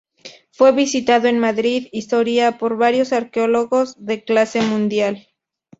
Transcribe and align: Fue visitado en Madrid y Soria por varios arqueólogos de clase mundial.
Fue 0.51 0.71
visitado 0.71 1.27
en 1.27 1.37
Madrid 1.37 1.87
y 1.91 2.01
Soria 2.01 2.57
por 2.57 2.75
varios 2.75 3.13
arqueólogos 3.13 3.93
de 4.03 4.23
clase 4.23 4.63
mundial. 4.63 5.27